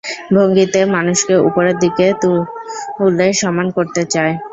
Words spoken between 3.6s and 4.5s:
করতে চায়।